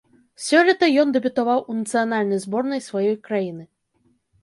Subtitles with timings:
[0.45, 3.71] Сёлета ён дэбютаваў у нацыянальнай зборнай сваёй краіны.